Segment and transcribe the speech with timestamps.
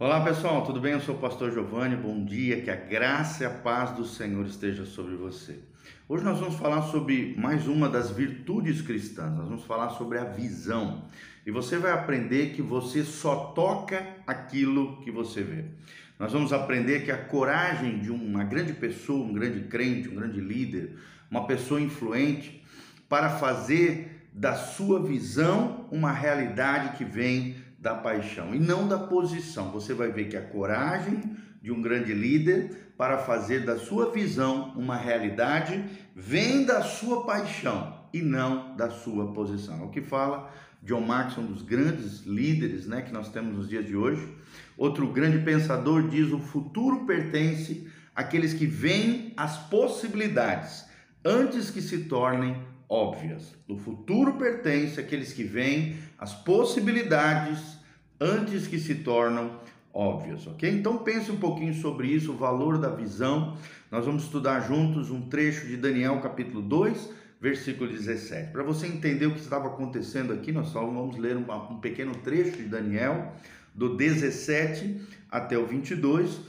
[0.00, 0.92] Olá pessoal, tudo bem?
[0.92, 4.46] Eu sou o pastor Giovanni, bom dia, que a graça e a paz do Senhor
[4.46, 5.58] esteja sobre você.
[6.08, 10.22] Hoje nós vamos falar sobre mais uma das virtudes cristãs, nós vamos falar sobre a
[10.22, 11.06] visão.
[11.44, 15.64] E você vai aprender que você só toca aquilo que você vê.
[16.16, 20.40] Nós vamos aprender que a coragem de uma grande pessoa, um grande crente, um grande
[20.40, 20.96] líder,
[21.28, 22.64] uma pessoa influente,
[23.08, 29.70] para fazer da sua visão uma realidade que vem da paixão e não da posição.
[29.70, 34.72] Você vai ver que a coragem de um grande líder para fazer da sua visão
[34.76, 39.80] uma realidade vem da sua paixão e não da sua posição.
[39.80, 40.50] É o que fala
[40.82, 44.28] John Maxwell, um dos grandes líderes né, que nós temos nos dias de hoje.
[44.76, 50.86] Outro grande pensador diz: o futuro pertence àqueles que veem as possibilidades
[51.24, 52.56] antes que se tornem
[52.88, 53.54] óbvias.
[53.68, 57.78] O futuro pertence àqueles que veem as possibilidades
[58.20, 59.60] antes que se tornam
[59.92, 60.70] óbvias, ok?
[60.70, 63.56] Então pense um pouquinho sobre isso, o valor da visão.
[63.90, 68.52] Nós vamos estudar juntos um trecho de Daniel capítulo 2, versículo 17.
[68.52, 72.14] Para você entender o que estava acontecendo aqui, nós só vamos ler um, um pequeno
[72.14, 73.32] trecho de Daniel,
[73.74, 76.40] do 17 até o 22.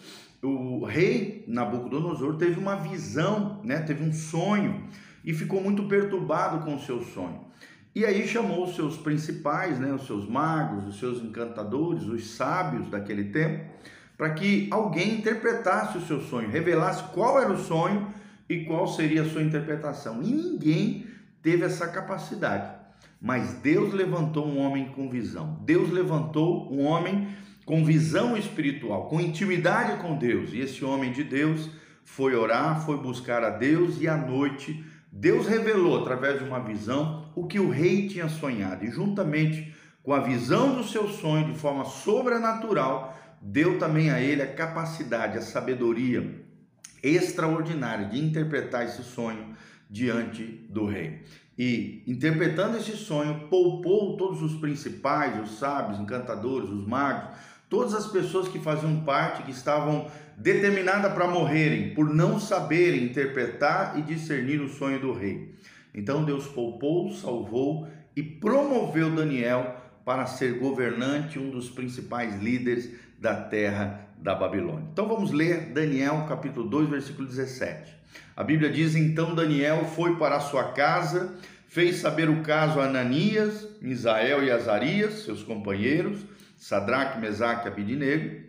[0.42, 3.80] O rei Nabucodonosor teve uma visão, né?
[3.81, 4.88] teve um sonho
[5.23, 7.50] e ficou muito perturbado com o seu sonho.
[7.95, 12.88] E aí chamou os seus principais, né, os seus magos, os seus encantadores, os sábios
[12.89, 13.66] daquele tempo,
[14.17, 18.08] para que alguém interpretasse o seu sonho, revelasse qual era o sonho
[18.48, 20.22] e qual seria a sua interpretação.
[20.22, 21.08] E ninguém
[21.42, 22.78] teve essa capacidade.
[23.22, 25.58] Mas Deus levantou um homem com visão.
[25.66, 27.28] Deus levantou um homem
[27.66, 30.54] com visão espiritual, com intimidade com Deus.
[30.54, 31.70] E esse homem de Deus
[32.04, 37.31] foi orar, foi buscar a Deus e à noite Deus revelou através de uma visão
[37.35, 41.59] o que o rei tinha sonhado e juntamente com a visão do seu sonho de
[41.59, 46.43] forma sobrenatural, deu também a ele a capacidade, a sabedoria
[47.02, 49.55] extraordinária de interpretar esse sonho
[49.89, 51.23] diante do rei.
[51.58, 57.37] E interpretando esse sonho, poupou todos os principais, os sábios, encantadores, os magos,
[57.69, 63.97] todas as pessoas que faziam parte, que estavam determinadas para morrerem, por não saberem interpretar
[63.99, 65.53] e discernir o sonho do rei.
[65.93, 73.35] Então Deus poupou, salvou e promoveu Daniel para ser governante, um dos principais líderes da
[73.35, 74.87] terra da Babilônia.
[74.91, 77.95] Então vamos ler Daniel capítulo 2, versículo 17.
[78.36, 81.36] A Bíblia diz: Então Daniel foi para a sua casa,
[81.67, 86.21] fez saber o caso a Ananias, Misael e Azarias, seus companheiros,
[86.59, 88.42] Sadraque, Mesaque e Abidinego,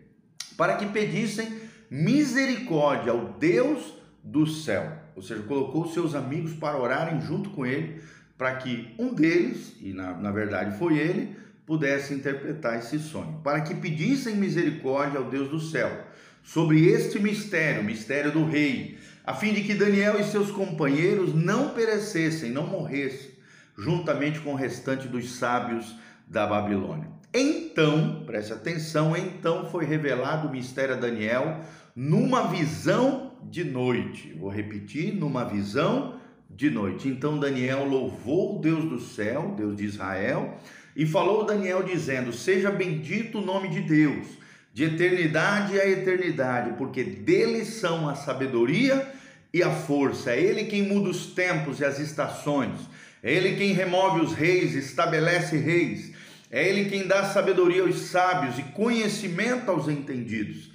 [0.56, 1.48] para que pedissem
[1.90, 4.92] misericórdia ao Deus do céu.
[5.16, 8.02] Ou seja, colocou seus amigos para orarem junto com ele,
[8.36, 13.60] para que um deles, e na, na verdade foi ele, pudesse interpretar esse sonho, para
[13.60, 16.06] que pedissem misericórdia ao Deus do céu
[16.42, 21.70] sobre este mistério, mistério do rei, a fim de que Daniel e seus companheiros não
[21.70, 23.30] perecessem, não morressem,
[23.78, 25.94] juntamente com o restante dos sábios
[26.26, 27.19] da Babilônia.
[27.32, 31.60] Então, preste atenção, então foi revelado o mistério a Daniel
[31.94, 34.34] numa visão de noite.
[34.38, 36.18] Vou repetir, numa visão
[36.48, 37.08] de noite.
[37.08, 40.58] Então Daniel louvou o Deus do céu, Deus de Israel,
[40.96, 44.26] e falou Daniel dizendo: Seja bendito o nome de Deus,
[44.74, 49.08] de eternidade a eternidade, porque dele são a sabedoria
[49.54, 50.32] e a força.
[50.32, 52.78] É ele quem muda os tempos e as estações.
[53.22, 56.12] É ele quem remove os reis, estabelece reis.
[56.50, 60.70] É ele quem dá sabedoria aos sábios e conhecimento aos entendidos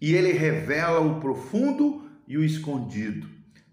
[0.00, 3.28] e ele revela o profundo e o escondido.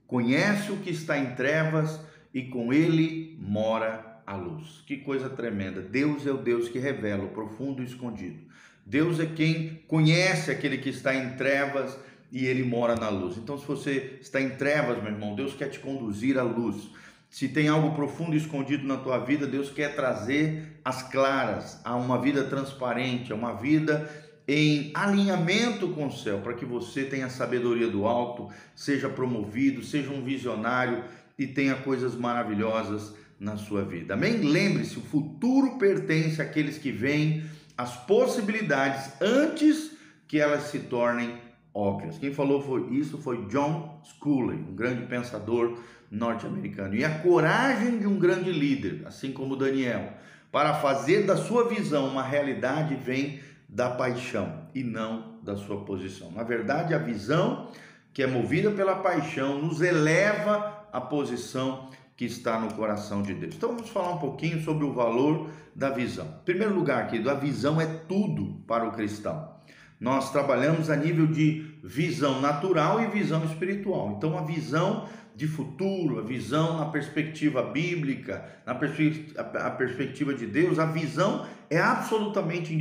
[0.05, 1.99] Conhece o que está em trevas
[2.33, 4.83] e com ele mora a luz.
[4.85, 5.81] Que coisa tremenda!
[5.81, 8.39] Deus é o Deus que revela o profundo e o escondido.
[8.85, 11.97] Deus é quem conhece aquele que está em trevas
[12.31, 13.37] e ele mora na luz.
[13.37, 16.89] Então, se você está em trevas, meu irmão, Deus quer te conduzir à luz.
[17.29, 22.19] Se tem algo profundo escondido na tua vida, Deus quer trazer as claras a uma
[22.21, 24.09] vida transparente, a uma vida
[24.47, 30.09] em alinhamento com o céu, para que você tenha sabedoria do alto, seja promovido, seja
[30.09, 31.03] um visionário
[31.37, 34.13] e tenha coisas maravilhosas na sua vida.
[34.13, 34.37] Amém?
[34.37, 37.43] Lembre-se, o futuro pertence àqueles que veem
[37.77, 39.91] as possibilidades antes
[40.27, 41.46] que elas se tornem
[41.77, 42.17] óbvias.
[42.17, 45.77] Quem falou foi isso foi John Sculley, um grande pensador
[46.09, 46.95] norte-americano.
[46.95, 50.13] E a coragem de um grande líder, assim como Daniel,
[50.51, 53.39] para fazer da sua visão uma realidade vem
[53.69, 56.31] da paixão e não da sua posição.
[56.31, 57.69] Na verdade, a visão
[58.11, 63.53] que é movida pela paixão nos eleva à posição que está no coração de Deus.
[63.53, 66.25] Então vamos falar um pouquinho sobre o valor da visão.
[66.25, 69.56] Em primeiro lugar, querido, a visão é tudo para o cristão.
[69.99, 74.13] Nós trabalhamos a nível de visão natural e visão espiritual.
[74.17, 80.79] Então, a visão de futuro, a visão na perspectiva bíblica, na a perspectiva de Deus,
[80.79, 82.73] a visão é absolutamente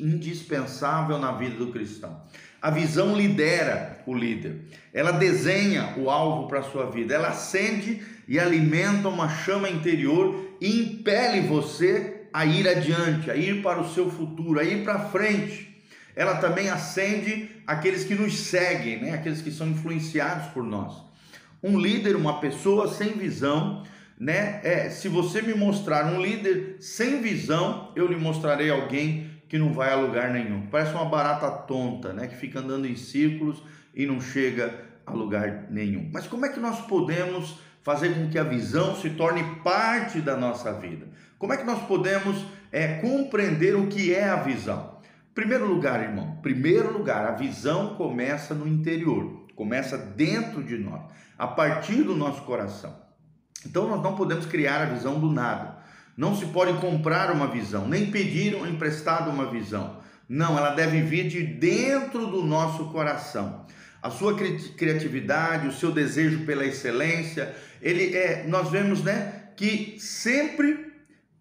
[0.00, 2.22] indispensável na vida do cristão.
[2.62, 4.62] A visão lidera o líder,
[4.92, 10.56] ela desenha o alvo para a sua vida, ela acende e alimenta uma chama interior
[10.60, 14.98] e impele você a ir adiante, a ir para o seu futuro, a ir para
[14.98, 15.65] frente.
[16.16, 19.12] Ela também acende aqueles que nos seguem, né?
[19.12, 21.04] aqueles que são influenciados por nós.
[21.62, 23.84] Um líder, uma pessoa sem visão,
[24.18, 24.60] né?
[24.64, 29.72] É, se você me mostrar um líder sem visão, eu lhe mostrarei alguém que não
[29.72, 30.66] vai a lugar nenhum.
[30.66, 32.26] Parece uma barata tonta, né?
[32.26, 33.62] Que fica andando em círculos
[33.94, 34.74] e não chega
[35.04, 36.08] a lugar nenhum.
[36.12, 40.36] Mas como é que nós podemos fazer com que a visão se torne parte da
[40.36, 41.06] nossa vida?
[41.38, 44.95] Como é que nós podemos é, compreender o que é a visão?
[45.36, 51.02] Primeiro lugar, irmão, primeiro lugar, a visão começa no interior, começa dentro de nós,
[51.36, 52.96] a partir do nosso coração.
[53.66, 55.76] Então nós não podemos criar a visão do nada.
[56.16, 59.98] Não se pode comprar uma visão, nem pedir ou emprestado uma visão.
[60.26, 63.66] Não, ela deve vir de dentro do nosso coração.
[64.02, 70.85] A sua criatividade, o seu desejo pela excelência, ele é, nós vemos, né, que sempre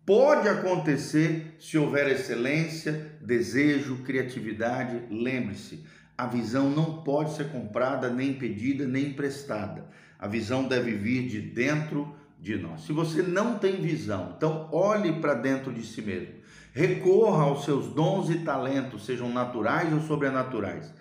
[0.06, 5.02] pode acontecer se houver excelência, desejo, criatividade.
[5.10, 5.84] Lembre-se,
[6.18, 9.86] a visão não pode ser comprada, nem pedida, nem emprestada.
[10.20, 12.86] A visão deve vir de dentro de nós.
[12.86, 16.36] Se você não tem visão, então olhe para dentro de si mesmo.
[16.74, 20.94] Recorra aos seus dons e talentos, sejam naturais ou sobrenaturais.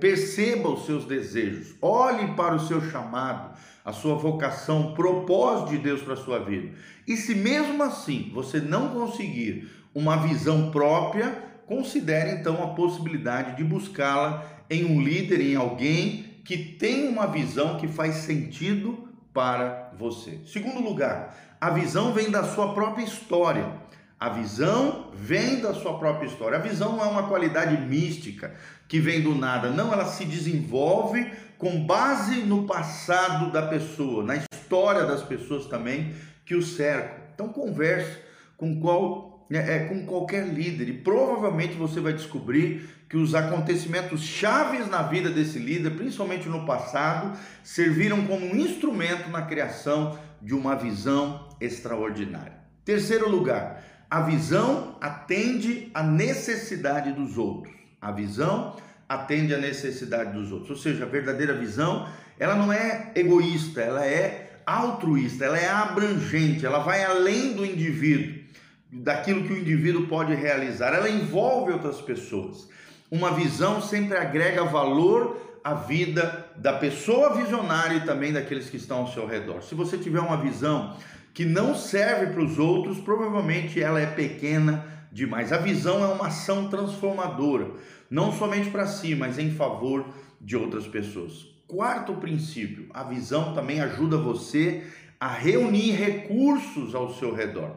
[0.00, 5.78] Perceba os seus desejos, olhe para o seu chamado, a sua vocação, o propósito de
[5.78, 6.72] Deus para a sua vida.
[7.06, 11.30] E se mesmo assim você não conseguir uma visão própria,
[11.66, 17.76] considere então a possibilidade de buscá-la em um líder, em alguém que tem uma visão
[17.76, 20.40] que faz sentido para você.
[20.46, 23.86] Segundo lugar, a visão vem da sua própria história.
[24.18, 26.58] A visão vem da sua própria história.
[26.58, 28.52] A visão não é uma qualidade mística
[28.88, 34.36] que vem do nada, não, ela se desenvolve com base no passado da pessoa, na
[34.36, 36.14] história das pessoas também
[36.44, 37.24] que o cercam.
[37.34, 38.18] Então converse
[38.56, 44.22] com qual é, é, com qualquer líder e provavelmente você vai descobrir que os acontecimentos
[44.22, 50.52] chaves na vida desse líder, principalmente no passado, serviram como um instrumento na criação de
[50.52, 52.54] uma visão extraordinária.
[52.84, 57.72] Terceiro lugar, a visão atende à necessidade dos outros.
[58.00, 58.76] A visão
[59.08, 60.70] atende à necessidade dos outros.
[60.70, 62.08] Ou seja, a verdadeira visão,
[62.38, 68.46] ela não é egoísta, ela é altruísta, ela é abrangente, ela vai além do indivíduo
[68.92, 72.68] daquilo que o indivíduo pode realizar, ela envolve outras pessoas.
[73.10, 78.98] Uma visão sempre agrega valor à vida da pessoa visionária e também daqueles que estão
[78.98, 79.62] ao seu redor.
[79.62, 80.96] Se você tiver uma visão
[81.34, 85.52] que não serve para os outros, provavelmente ela é pequena demais.
[85.52, 87.70] A visão é uma ação transformadora,
[88.10, 90.06] não somente para si, mas em favor
[90.40, 91.46] de outras pessoas.
[91.66, 94.84] Quarto princípio, a visão também ajuda você
[95.18, 97.70] a reunir recursos ao seu redor.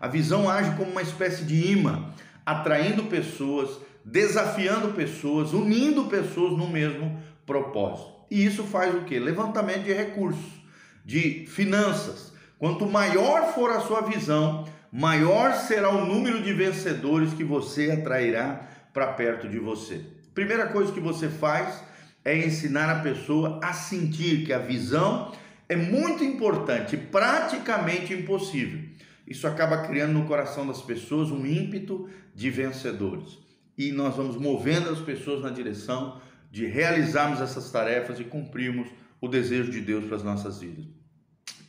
[0.00, 2.10] A visão age como uma espécie de imã,
[2.44, 8.16] atraindo pessoas, desafiando pessoas, unindo pessoas no mesmo propósito.
[8.30, 9.18] E isso faz o que?
[9.18, 10.52] Levantamento de recursos,
[11.04, 12.32] de finanças.
[12.58, 18.68] Quanto maior for a sua visão, maior será o número de vencedores que você atrairá
[18.96, 20.00] para perto de você.
[20.32, 21.84] Primeira coisa que você faz
[22.24, 25.32] é ensinar a pessoa a sentir que a visão
[25.68, 28.80] é muito importante, praticamente impossível.
[29.26, 33.36] Isso acaba criando no coração das pessoas um ímpeto de vencedores.
[33.76, 36.18] E nós vamos movendo as pessoas na direção
[36.50, 38.88] de realizarmos essas tarefas e cumprirmos
[39.20, 40.86] o desejo de Deus para as nossas vidas.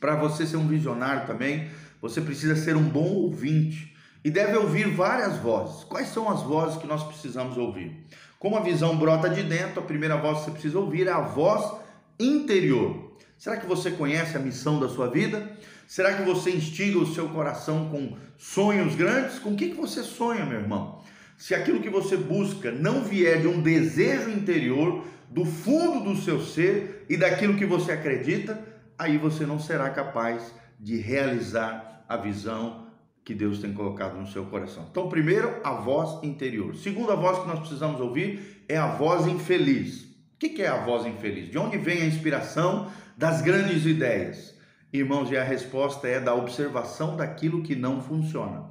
[0.00, 1.68] Para você ser um visionário também,
[2.00, 5.84] você precisa ser um bom ouvinte e deve ouvir várias vozes.
[5.84, 8.06] Quais são as vozes que nós precisamos ouvir?
[8.38, 11.20] Como a visão brota de dentro, a primeira voz que você precisa ouvir é a
[11.20, 11.72] voz
[12.18, 13.16] interior.
[13.36, 15.56] Será que você conhece a missão da sua vida?
[15.86, 19.38] Será que você instiga o seu coração com sonhos grandes?
[19.38, 21.02] Com o que, que você sonha, meu irmão?
[21.36, 26.40] Se aquilo que você busca não vier de um desejo interior, do fundo do seu
[26.40, 28.58] ser e daquilo que você acredita,
[28.98, 32.86] aí você não será capaz de realizar a visão
[33.28, 34.86] que Deus tem colocado no seu coração.
[34.90, 36.74] Então, primeiro, a voz interior.
[36.74, 40.04] Segundo, a voz que nós precisamos ouvir é a voz infeliz.
[40.04, 41.50] O que é a voz infeliz?
[41.50, 44.54] De onde vem a inspiração das grandes ideias?
[44.90, 48.64] Irmãos, e a resposta é da observação daquilo que não funciona.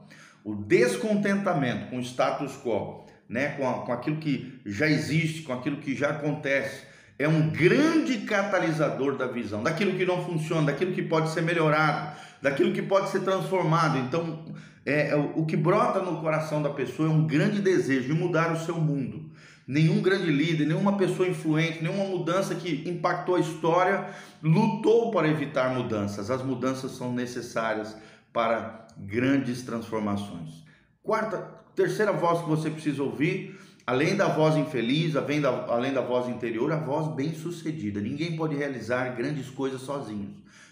[0.43, 5.53] O descontentamento com o status quo né, com, a, com aquilo que já existe, com
[5.53, 6.81] aquilo que já acontece.
[7.19, 12.15] É um grande catalisador da visão, daquilo que não funciona, daquilo que pode ser melhorado,
[12.41, 13.97] daquilo que pode ser transformado.
[13.97, 14.45] Então,
[14.85, 18.53] é, é o que brota no coração da pessoa é um grande desejo de mudar
[18.53, 19.31] o seu mundo.
[19.67, 24.07] Nenhum grande líder, nenhuma pessoa influente, nenhuma mudança que impactou a história
[24.41, 26.31] lutou para evitar mudanças.
[26.31, 27.97] As mudanças são necessárias
[28.31, 30.63] para grandes transformações.
[31.03, 31.37] Quarta,
[31.75, 36.29] terceira voz que você precisa ouvir, além da voz infeliz, além da, além da voz
[36.29, 37.99] interior, a voz bem-sucedida.
[37.99, 40.29] Ninguém pode realizar grandes coisas sozinhos.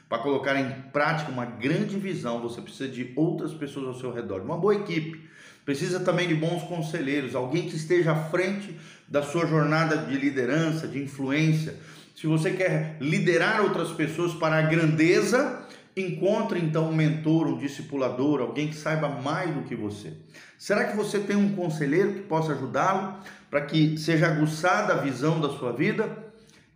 [0.07, 4.41] Para colocar em prática uma grande visão, você precisa de outras pessoas ao seu redor,
[4.41, 5.25] uma boa equipe
[5.65, 10.88] Precisa também de bons conselheiros, alguém que esteja à frente da sua jornada de liderança,
[10.88, 11.75] de influência.
[12.15, 15.64] Se você quer liderar outras pessoas para a grandeza,
[15.95, 20.13] encontre então um mentor, um discipulador, alguém que saiba mais do que você.
[20.57, 25.39] Será que você tem um conselheiro que possa ajudá-lo para que seja aguçada a visão
[25.39, 26.25] da sua vida?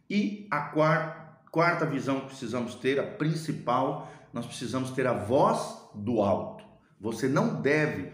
[0.09, 0.61] E a
[1.51, 6.63] quarta, visão que precisamos ter, a principal, nós precisamos ter a voz do alto.
[6.99, 8.11] Você não deve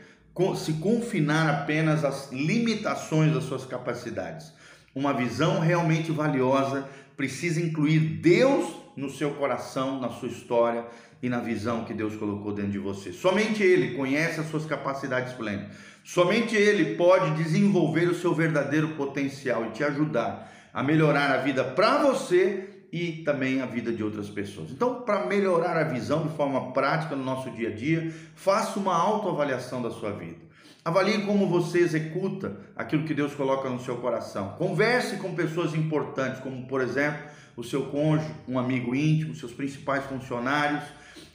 [0.58, 4.52] se confinar apenas às limitações das suas capacidades.
[4.94, 10.86] Uma visão realmente valiosa precisa incluir Deus no seu coração, na sua história
[11.22, 13.12] e na visão que Deus colocou dentro de você.
[13.12, 15.76] Somente Ele conhece as suas capacidades plenas.
[16.04, 21.64] Somente Ele pode desenvolver o seu verdadeiro potencial e te ajudar a melhorar a vida
[21.64, 24.72] para você e também a vida de outras pessoas.
[24.72, 28.96] Então, para melhorar a visão de forma prática no nosso dia a dia, faça uma
[28.96, 30.46] autoavaliação da sua vida.
[30.84, 34.50] Avalie como você executa aquilo que Deus coloca no seu coração.
[34.58, 37.24] Converse com pessoas importantes, como por exemplo
[37.56, 40.84] o seu cônjuge, um amigo íntimo, seus principais funcionários.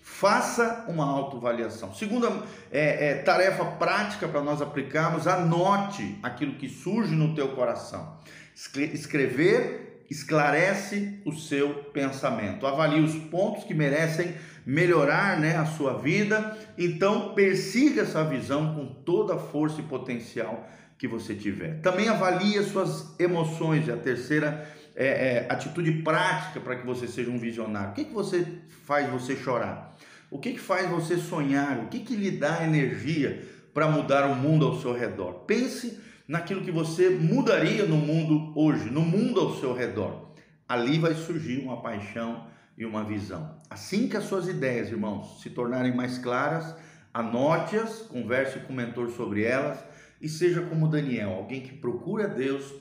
[0.03, 1.95] Faça uma autoavaliação.
[1.95, 2.31] Segunda
[2.71, 8.19] é, é, tarefa prática para nós aplicarmos: anote aquilo que surge no teu coração.
[8.55, 14.35] Escrever esclarece o seu pensamento, avalie os pontos que merecem
[14.67, 20.69] melhorar né, a sua vida, então persiga essa visão com toda a força e potencial
[20.99, 21.81] que você tiver.
[21.81, 27.07] Também avalie as suas emoções, e a terceira é, é, atitude prática para que você
[27.07, 27.91] seja um visionário.
[27.91, 28.47] O que, que você
[28.85, 29.97] faz você chorar?
[30.31, 31.79] O que, que faz você sonhar?
[31.79, 33.45] O que, que lhe dá energia
[33.75, 35.45] para mudar o mundo ao seu redor?
[35.47, 40.33] Pense naquilo que você mudaria no mundo hoje, no mundo ao seu redor.
[40.69, 42.47] Ali vai surgir uma paixão
[42.79, 43.59] e uma visão.
[43.69, 46.75] Assim que as suas ideias, irmãos, se tornarem mais claras,
[47.13, 49.85] anote-as, converse com o mentor sobre elas
[50.21, 52.73] e seja como Daniel, alguém que procura Deus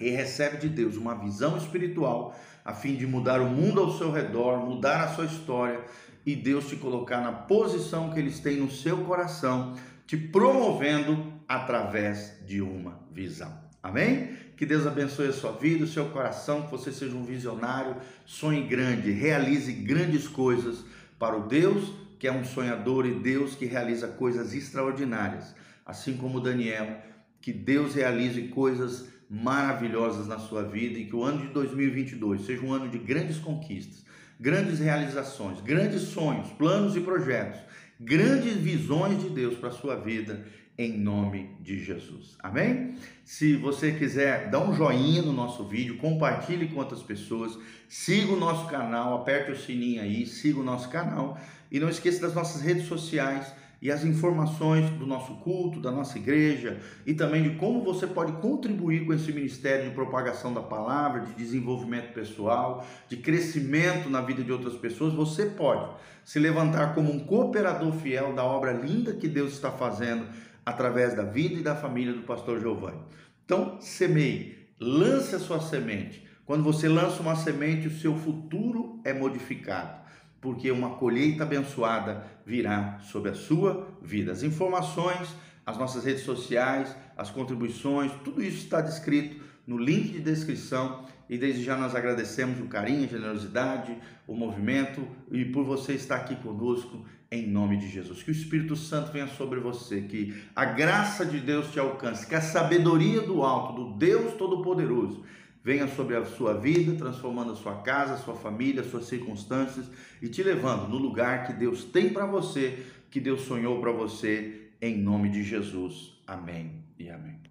[0.00, 4.10] e recebe de Deus uma visão espiritual a fim de mudar o mundo ao seu
[4.10, 5.80] redor, mudar a sua história
[6.24, 9.74] e Deus te colocar na posição que eles têm no seu coração,
[10.06, 13.56] te promovendo através de uma visão.
[13.80, 14.36] Amém?
[14.56, 18.66] Que Deus abençoe a sua vida, o seu coração, que você seja um visionário, sonhe
[18.66, 20.84] grande, realize grandes coisas
[21.18, 25.54] para o Deus que é um sonhador e Deus que realiza coisas extraordinárias.
[25.84, 27.00] Assim como Daniel,
[27.40, 32.62] que Deus realize coisas maravilhosas na sua vida e que o ano de 2022 seja
[32.62, 34.04] um ano de grandes conquistas,
[34.38, 37.60] grandes realizações, grandes sonhos, planos e projetos,
[37.98, 40.46] grandes visões de Deus para a sua vida
[40.78, 42.36] em nome de Jesus.
[42.40, 42.96] Amém?
[43.24, 48.38] Se você quiser dar um joinha no nosso vídeo, compartilhe com outras pessoas, siga o
[48.38, 51.40] nosso canal, aperte o sininho aí, siga o nosso canal
[51.72, 56.18] e não esqueça das nossas redes sociais e as informações do nosso culto, da nossa
[56.18, 61.20] igreja e também de como você pode contribuir com esse ministério de propagação da palavra,
[61.20, 65.12] de desenvolvimento pessoal, de crescimento na vida de outras pessoas.
[65.14, 65.90] Você pode
[66.24, 70.26] se levantar como um cooperador fiel da obra linda que Deus está fazendo
[70.64, 72.98] através da vida e da família do pastor Giovanni.
[73.44, 76.26] Então, semeie, lance a sua semente.
[76.44, 80.00] Quando você lança uma semente, o seu futuro é modificado,
[80.40, 84.32] porque uma colheita abençoada virá sobre a sua vida.
[84.32, 90.20] As informações, as nossas redes sociais, as contribuições, tudo isso está descrito no link de
[90.20, 95.94] descrição e desde já nós agradecemos o carinho, a generosidade, o movimento e por você
[95.94, 98.22] estar aqui conosco em nome de Jesus.
[98.22, 102.34] Que o Espírito Santo venha sobre você, que a graça de Deus te alcance, que
[102.34, 105.24] a sabedoria do alto, do Deus Todo-Poderoso,
[105.66, 109.90] venha sobre a sua vida, transformando a sua casa, a sua família, as suas circunstâncias
[110.22, 114.70] e te levando no lugar que Deus tem para você, que Deus sonhou para você,
[114.80, 116.22] em nome de Jesus.
[116.24, 117.46] Amém e amém.